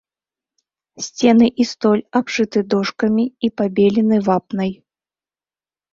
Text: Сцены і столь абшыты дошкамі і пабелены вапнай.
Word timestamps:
Сцены 1.07 1.47
і 1.65 1.67
столь 1.73 2.01
абшыты 2.21 2.59
дошкамі 2.73 3.25
і 3.49 3.53
пабелены 3.61 4.17
вапнай. 4.29 4.71